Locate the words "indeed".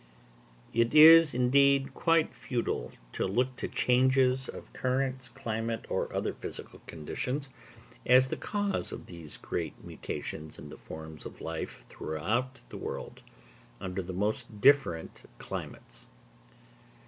1.35-1.93